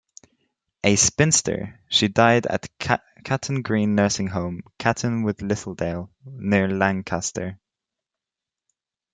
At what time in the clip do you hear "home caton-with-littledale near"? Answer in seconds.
4.29-6.67